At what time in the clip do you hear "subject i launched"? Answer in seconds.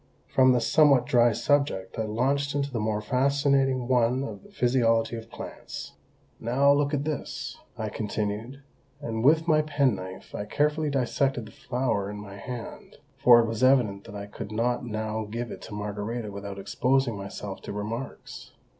1.31-2.55